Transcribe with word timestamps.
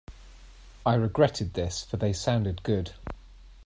I 0.83 0.95
regretted 0.95 1.53
this, 1.53 1.83
for 1.83 1.97
they 1.97 2.11
sounded 2.11 2.63
good. 2.63 2.93